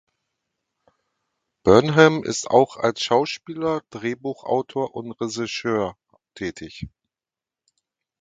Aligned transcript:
Burnham 1.61 2.23
ist 2.23 2.49
auch 2.49 2.77
als 2.77 3.03
Schauspieler, 3.03 3.83
Drehbuchautor 3.91 4.95
und 4.95 5.11
Regisseur 5.11 5.95
tätig. 6.33 6.87